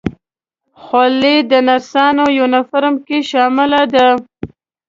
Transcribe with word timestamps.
خولۍ 0.81 1.37
د 1.51 1.53
نرسانو 1.67 2.25
یونیفورم 2.39 2.95
کې 3.05 3.17
شامله 3.31 3.81
ده. 3.93 4.07